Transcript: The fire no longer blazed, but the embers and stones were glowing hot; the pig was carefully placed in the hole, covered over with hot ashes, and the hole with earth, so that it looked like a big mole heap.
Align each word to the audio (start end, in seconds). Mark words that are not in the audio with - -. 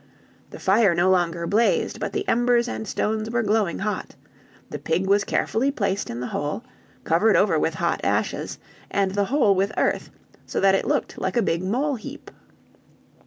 The 0.49 0.57
fire 0.57 0.95
no 0.95 1.11
longer 1.11 1.45
blazed, 1.45 1.99
but 1.99 2.11
the 2.11 2.27
embers 2.27 2.67
and 2.67 2.87
stones 2.87 3.29
were 3.29 3.43
glowing 3.43 3.77
hot; 3.77 4.15
the 4.71 4.79
pig 4.79 5.05
was 5.05 5.23
carefully 5.23 5.69
placed 5.69 6.09
in 6.09 6.21
the 6.21 6.29
hole, 6.33 6.63
covered 7.03 7.35
over 7.35 7.59
with 7.59 7.75
hot 7.75 8.01
ashes, 8.03 8.57
and 8.89 9.11
the 9.11 9.25
hole 9.25 9.53
with 9.53 9.71
earth, 9.77 10.09
so 10.47 10.59
that 10.59 10.73
it 10.73 10.87
looked 10.87 11.19
like 11.19 11.37
a 11.37 11.43
big 11.43 11.61
mole 11.61 11.97
heap. 11.97 12.31